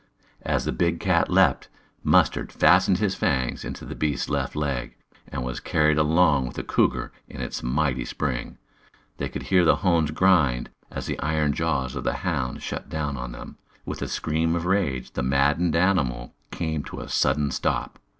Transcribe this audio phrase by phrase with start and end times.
[0.41, 1.67] As the big cat leaped,
[2.03, 4.95] Mustard fastened his fangs into the beast's left leg,
[5.27, 8.57] and was carried along with the cougar in its mighty spring.
[9.17, 13.15] They could hear the hones grind as the iron jaws of the hound shut down
[13.15, 13.57] on them.
[13.85, 17.99] With a scream of rage, the maddened animal came to a sudden stop.